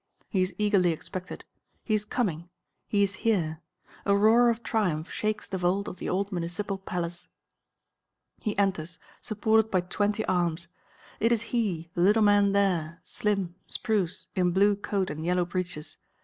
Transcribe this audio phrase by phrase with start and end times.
[0.29, 1.45] He is eagerly expected;
[1.83, 2.49] he is coming;
[2.87, 3.61] he is here;
[4.03, 7.27] a roar of triumph shakes the vault of the old Municipal Palace.
[8.41, 10.67] He enters, supported by twenty arms.
[11.19, 15.97] It is he, the little man there, slim, spruce, in blue coat and yellow breeches.